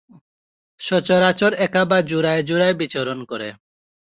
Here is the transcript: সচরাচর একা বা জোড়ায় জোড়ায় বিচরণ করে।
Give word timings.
সচরাচর 0.79 1.51
একা 1.57 1.83
বা 1.85 1.99
জোড়ায় 2.01 2.43
জোড়ায় 2.43 2.75
বিচরণ 2.75 3.19
করে। 3.23 3.49